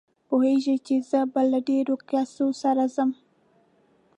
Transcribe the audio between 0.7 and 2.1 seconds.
چې زه به له ډېرو